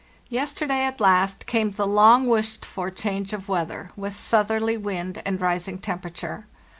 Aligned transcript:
Yesterday, 0.29 0.81
at 0.85 0.99
last, 0.99 1.45
came 1.45 1.69
the 1.69 1.85
long 1.85 2.25
wished 2.25 2.65
for 2.65 2.89
change 2.89 3.33
of 3.33 3.47
weather, 3.47 3.91
with 3.95 4.17
southerly 4.17 4.75
wind 4.75 5.21
and 5.27 5.39
rising 5.39 5.77
temperature. 5.77 6.47